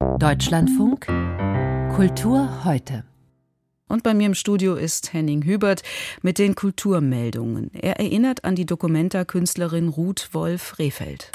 Deutschlandfunk 0.00 1.06
Kultur 1.94 2.64
heute. 2.64 3.04
Und 3.86 4.02
bei 4.02 4.14
mir 4.14 4.26
im 4.26 4.34
Studio 4.34 4.74
ist 4.74 5.12
Henning 5.12 5.44
Hubert 5.44 5.82
mit 6.22 6.38
den 6.38 6.54
Kulturmeldungen. 6.54 7.70
Er 7.74 8.00
erinnert 8.00 8.44
an 8.44 8.54
die 8.54 8.64
Dokumenta-Künstlerin 8.64 9.88
Ruth 9.88 10.30
Wolf-Rehfeld. 10.32 11.30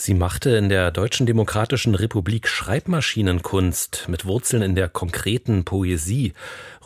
Sie 0.00 0.14
machte 0.14 0.50
in 0.50 0.68
der 0.68 0.92
Deutschen 0.92 1.26
Demokratischen 1.26 1.96
Republik 1.96 2.46
Schreibmaschinenkunst 2.46 4.04
mit 4.08 4.26
Wurzeln 4.26 4.62
in 4.62 4.76
der 4.76 4.88
konkreten 4.88 5.64
Poesie. 5.64 6.34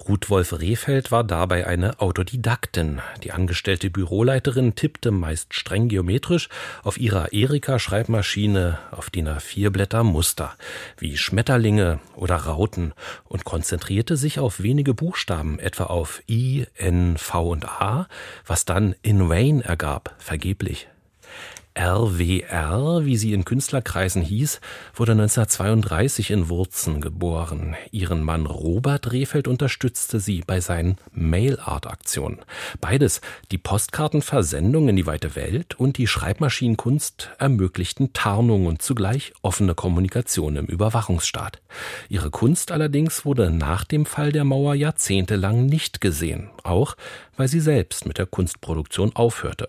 Ruth 0.09 0.30
Wolf 0.30 0.59
Rehfeld 0.59 1.12
war 1.12 1.22
dabei 1.22 1.67
eine 1.67 2.00
Autodidaktin. 2.00 3.03
Die 3.22 3.32
angestellte 3.32 3.90
Büroleiterin 3.90 4.77
tippte 4.77 5.11
meist 5.11 5.53
streng 5.53 5.89
geometrisch 5.89 6.48
auf 6.82 6.96
ihrer 6.96 7.35
Erika-Schreibmaschine 7.35 8.79
auf 8.90 9.11
DIN 9.11 9.29
A4 9.29 9.68
Blätter 9.68 10.04
Muster, 10.04 10.54
wie 10.96 11.18
Schmetterlinge 11.18 12.00
oder 12.17 12.36
Rauten 12.36 12.94
und 13.25 13.44
konzentrierte 13.44 14.17
sich 14.17 14.39
auf 14.39 14.63
wenige 14.63 14.94
Buchstaben, 14.94 15.58
etwa 15.58 15.85
auf 15.85 16.22
I, 16.31 16.64
N, 16.76 17.18
V 17.18 17.50
und 17.50 17.67
A, 17.67 18.08
was 18.46 18.64
dann 18.64 18.94
in 19.03 19.29
vain 19.29 19.61
ergab, 19.61 20.14
vergeblich. 20.17 20.89
RWR, 21.75 23.07
wie 23.07 23.17
sie 23.17 23.32
in 23.32 23.46
Künstlerkreisen 23.46 24.21
hieß, 24.21 24.61
wurde 24.94 25.12
1932 25.12 26.31
in 26.31 26.50
Wurzen 26.50 27.00
geboren. 27.00 27.76
Ihren 27.90 28.22
Mann 28.22 28.45
Robert 28.45 29.11
Rehfeld 29.11 29.48
unterstützte 29.48 30.21
sie 30.21 30.43
bei 30.46 30.61
seinen 30.61 30.98
Mail-Art-Aktionen. 31.12 32.41
Beides, 32.83 33.22
die 33.50 33.58
Postkartenversendung 33.58 34.91
in 34.91 34.97
die 34.97 35.06
weite 35.06 35.34
Welt 35.34 35.75
und 35.81 35.97
die 35.97 36.06
Schreibmaschinenkunst 36.06 37.31
ermöglichten 37.39 38.12
Tarnung 38.12 38.67
und 38.67 38.83
zugleich 38.83 39.33
offene 39.41 39.75
Kommunikation 39.75 40.56
im 40.56 40.67
Überwachungsstaat. 40.67 41.62
Ihre 42.11 42.31
Kunst 42.31 42.70
allerdings 42.70 43.25
wurde 43.25 43.50
nach 43.50 43.84
dem 43.84 44.05
Fall 44.05 44.31
der 44.31 44.45
Mauer 44.45 44.75
jahrzehntelang 44.75 45.65
nicht 45.65 46.03
gesehen, 46.03 46.50
auch 46.65 46.97
weil 47.37 47.48
sie 47.48 47.61
selbst 47.61 48.05
mit 48.05 48.19
der 48.19 48.27
Kunstproduktion 48.27 49.17
aufhörte. 49.17 49.69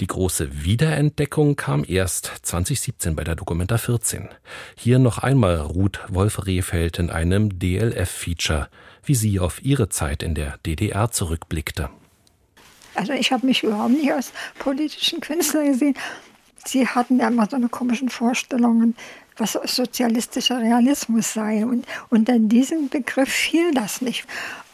Die 0.00 0.06
große 0.06 0.64
Wiederentdeckung 0.64 1.31
kam 1.56 1.82
erst 1.88 2.30
2017 2.42 3.16
bei 3.16 3.24
der 3.24 3.34
Documenta 3.36 3.78
14. 3.78 4.28
Hier 4.76 4.98
noch 4.98 5.16
einmal 5.16 5.56
Ruth 5.56 6.00
Wolf-Rehfeld 6.08 6.98
in 6.98 7.08
einem 7.08 7.58
DLF-Feature, 7.58 8.68
wie 9.02 9.14
sie 9.14 9.40
auf 9.40 9.64
ihre 9.64 9.88
Zeit 9.88 10.22
in 10.22 10.34
der 10.34 10.58
DDR 10.66 11.10
zurückblickte. 11.10 11.88
Also 12.94 13.14
ich 13.14 13.32
habe 13.32 13.46
mich 13.46 13.62
überhaupt 13.62 13.92
nicht 13.92 14.12
als 14.12 14.30
politischen 14.58 15.22
Künstler 15.22 15.64
gesehen. 15.64 15.94
Sie 16.66 16.86
hatten 16.86 17.18
ja 17.18 17.28
immer 17.28 17.48
so 17.48 17.56
eine 17.56 17.70
komischen 17.70 18.10
Vorstellungen, 18.10 18.94
was 19.38 19.52
sozialistischer 19.52 20.60
Realismus 20.60 21.32
sei. 21.32 21.64
Und 21.64 21.86
unter 22.10 22.38
diesem 22.38 22.90
Begriff 22.90 23.30
fiel 23.30 23.72
das 23.72 24.02
nicht. 24.02 24.26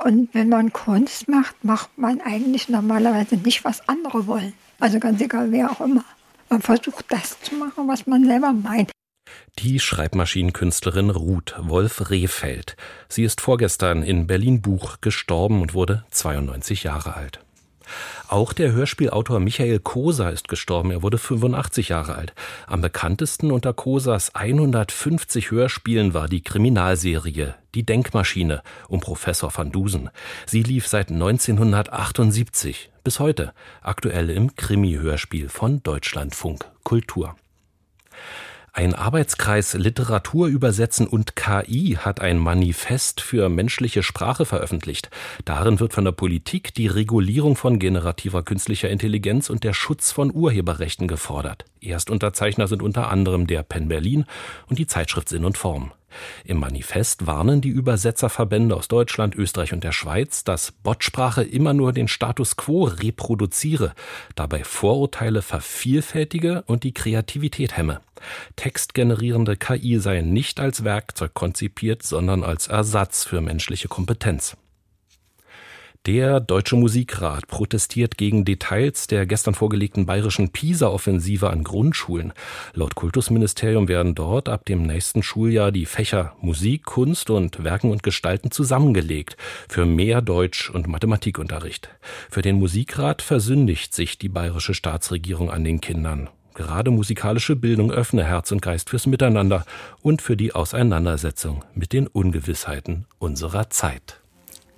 Und 0.03 0.29
wenn 0.34 0.48
man 0.48 0.73
Kunst 0.73 1.29
macht, 1.29 1.62
macht 1.62 1.97
man 1.97 2.20
eigentlich 2.20 2.69
normalerweise 2.69 3.36
nicht, 3.36 3.64
was 3.64 3.89
andere 3.89 4.27
wollen. 4.27 4.55
Also 4.81 4.98
ganz 4.98 5.20
egal, 5.20 5.53
wer 5.53 5.70
auch 5.70 5.81
immer. 5.81 6.05
Man 6.48 6.62
versucht 6.62 7.04
das 7.08 7.41
zu 7.42 7.54
machen, 7.54 7.88
was 7.88 8.06
man 8.06 8.24
selber 8.24 8.52
meint. 8.52 8.91
Die 9.58 9.80
Schreibmaschinenkünstlerin 9.80 11.10
Ruth 11.10 11.55
Wolf 11.58 12.10
Rehfeld. 12.10 12.77
Sie 13.08 13.24
ist 13.24 13.40
vorgestern 13.40 14.02
in 14.02 14.27
Berlin-Buch 14.27 15.00
gestorben 15.00 15.60
und 15.60 15.74
wurde 15.74 16.05
92 16.10 16.84
Jahre 16.84 17.14
alt. 17.14 17.40
Auch 18.28 18.52
der 18.52 18.72
Hörspielautor 18.72 19.40
Michael 19.40 19.80
Koser 19.80 20.30
ist 20.30 20.48
gestorben. 20.48 20.90
Er 20.90 21.02
wurde 21.02 21.18
85 21.18 21.88
Jahre 21.88 22.14
alt. 22.14 22.34
Am 22.66 22.83
bekanntesten 22.83 23.50
unter 23.50 23.72
Kosers 23.72 24.34
150 24.34 25.50
Hörspielen 25.50 26.14
war 26.14 26.28
die 26.28 26.42
Kriminalserie 26.42 27.55
Die 27.74 27.84
Denkmaschine 27.84 28.62
um 28.88 29.00
Professor 29.00 29.52
van 29.55 29.70
Dusen. 29.70 30.11
Sie 30.47 30.62
lief 30.62 30.86
seit 30.86 31.11
1978 31.11 32.91
bis 33.05 33.20
heute, 33.20 33.52
aktuell 33.83 34.30
im 34.30 34.55
Krimi-Hörspiel 34.55 35.48
von 35.48 35.83
Deutschlandfunk 35.83 36.67
Kultur. 36.84 37.36
Ein 38.79 38.95
Arbeitskreis 38.95 39.74
Literatur 39.74 40.46
übersetzen 40.46 41.08
und 41.08 41.34
KI 41.34 41.96
hat 41.98 42.20
ein 42.20 42.39
Manifest 42.39 43.20
für 43.20 43.48
menschliche 43.48 44.05
Sprache 44.05 44.45
veröffentlicht. 44.45 45.11
Darin 45.45 45.80
wird 45.80 45.95
von 45.95 46.05
der 46.05 46.12
Politik 46.12 46.74
die 46.74 46.86
Regulierung 46.86 47.56
von 47.56 47.80
generativer 47.80 48.45
künstlicher 48.45 48.89
Intelligenz 48.89 49.50
und 49.50 49.64
der 49.64 49.73
Schutz 49.73 50.12
von 50.12 50.33
Urheberrechten 50.33 51.08
gefordert. 51.08 51.64
Erstunterzeichner 51.80 52.68
sind 52.68 52.83
unter 52.83 53.11
anderem 53.11 53.48
der 53.48 53.64
Penn 53.64 53.89
Berlin 53.89 54.27
und 54.68 54.79
die 54.79 54.86
Zeitschrift 54.86 55.29
Sinn 55.29 55.45
und 55.45 55.58
Form. 55.58 55.92
Im 56.45 56.58
Manifest 56.58 57.27
warnen 57.27 57.61
die 57.61 57.69
Übersetzerverbände 57.69 58.74
aus 58.74 58.89
Deutschland, 58.89 59.35
Österreich 59.35 59.73
und 59.73 59.85
der 59.85 59.92
Schweiz, 59.92 60.45
dass 60.45 60.73
Bottsprache 60.73 61.42
immer 61.42 61.74
nur 61.74 61.92
den 61.92 62.08
Status 62.08 62.57
quo 62.57 62.85
reproduziere, 62.85 63.95
dabei 64.35 64.64
Vorurteile 64.64 65.42
vervielfältige 65.42 66.63
und 66.67 66.85
die 66.85 66.95
Kreativität 66.95 67.77
hemme. 67.77 68.01
Textgenerierende 68.57 69.57
KI 69.57 69.98
seien 69.98 70.33
nicht 70.33 70.61
als 70.61 70.85
Werkzeug 70.85 71.35
konzipiert, 71.35 72.02
sondern 72.02 72.42
als 72.42 72.67
Ersatz 72.67 73.24
für 73.24 73.41
menschliche 73.41 73.89
Kompetenz. 73.89 74.57
Der 76.08 76.41
Deutsche 76.41 76.74
Musikrat 76.74 77.48
protestiert 77.48 78.17
gegen 78.17 78.46
Details 78.46 79.08
der 79.08 79.27
gestern 79.27 79.52
vorgelegten 79.52 80.07
bayerischen 80.07 80.48
PISA-Offensive 80.48 81.51
an 81.51 81.64
Grundschulen. 81.64 82.33
Laut 82.73 82.95
Kultusministerium 82.95 83.89
werden 83.89 84.14
dort 84.14 84.48
ab 84.48 84.64
dem 84.64 84.85
nächsten 84.85 85.23
Schuljahr 85.23 85.70
die 85.70 85.85
Fächer 85.85 86.35
Musik, 86.41 86.86
Kunst 86.86 87.29
und 87.29 87.63
Werken 87.63 87.91
und 87.91 88.02
Gestalten 88.02 88.51
zusammengelegt 88.51 89.36
für 89.68 89.85
mehr 89.85 90.23
Deutsch- 90.23 90.70
und 90.70 90.86
Mathematikunterricht. 90.86 91.91
Für 92.30 92.41
den 92.41 92.58
Musikrat 92.58 93.20
versündigt 93.20 93.95
sich 93.95 94.17
die 94.17 94.30
bayerische 94.30 94.73
Staatsregierung 94.73 95.51
an 95.51 95.63
den 95.63 95.83
Kindern. 95.83 96.30
Gerade 96.55 96.91
musikalische 96.91 97.55
Bildung 97.55 97.92
öffne 97.92 98.24
Herz 98.24 98.51
und 98.51 98.63
Geist 98.63 98.89
fürs 98.89 99.07
Miteinander 99.07 99.67
und 100.01 100.23
für 100.23 100.39
die 100.39 100.55
Auseinandersetzung 100.55 101.67
mit 101.74 101.92
den 101.92 102.07
Ungewissheiten 102.07 103.05
unserer 103.18 103.68
Zeit. 103.68 104.23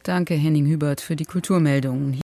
Danke, 0.02 0.34
Henning 0.34 0.66
Hubert, 0.66 1.00
für 1.00 1.16
die 1.16 1.24
Kulturmeldungen. 1.24 2.20